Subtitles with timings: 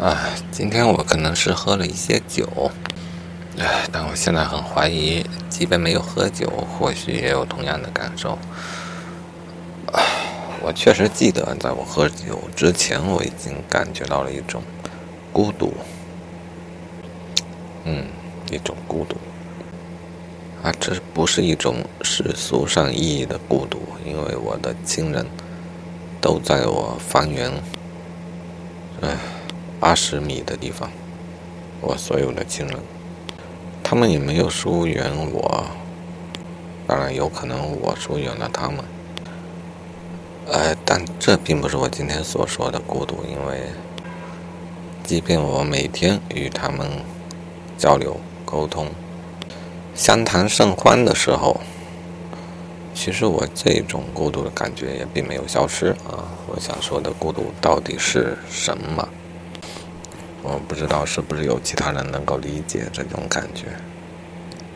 [0.00, 0.16] 啊，
[0.52, 2.70] 今天我可能是喝了一些酒，
[3.58, 8.38] 哎，但我现在很怀疑，即便没有喝酒，或许也有同样的感受。
[9.92, 9.98] 啊，
[10.62, 14.62] 我确实记得，在我喝酒之前，我已经感觉到了一种
[15.32, 15.74] 孤独，
[17.82, 18.06] 嗯，
[18.52, 19.16] 一种孤独。
[20.62, 25.26] 啊，这不是一种世俗上意义的孤独，因为我的亲人
[26.20, 27.50] 都在我方圆，
[29.00, 29.08] 哎。
[29.80, 30.90] 八十米的地方，
[31.80, 32.76] 我所有的亲人，
[33.82, 35.64] 他们也没有疏远我，
[36.86, 38.84] 当然有可能我疏远了他们，
[40.46, 43.60] 呃，但这并不是我今天所说的孤独，因为，
[45.04, 46.88] 即便我每天与他们
[47.76, 48.88] 交流沟通、
[49.94, 51.60] 相谈甚欢的时候，
[52.94, 56.26] 其实我这种孤独的感觉也并没有消失啊。
[56.48, 59.08] 我想说的孤独到底是什么？
[60.42, 63.66] 我不知道是不是有其他人能够理解这种感觉。